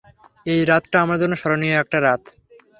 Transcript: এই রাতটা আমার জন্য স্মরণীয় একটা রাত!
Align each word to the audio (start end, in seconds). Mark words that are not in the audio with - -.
এই 0.45 0.61
রাতটা 0.65 0.97
আমার 1.01 1.19
জন্য 1.21 1.33
স্মরণীয় 1.37 1.75
একটা 1.79 1.97
রাত! 1.99 2.21